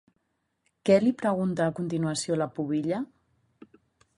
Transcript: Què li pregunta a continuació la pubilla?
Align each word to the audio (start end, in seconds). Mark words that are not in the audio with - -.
Què 0.89 0.95
li 1.03 1.11
pregunta 1.19 1.67
a 1.67 1.75
continuació 1.81 2.39
la 2.43 2.49
pubilla? 2.57 3.03